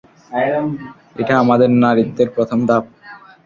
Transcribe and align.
এটা 1.15 1.33
আমাদের 1.43 1.69
নারীত্বের 1.83 2.29
প্রথম 2.35 2.59
ধাপ। 2.67 2.83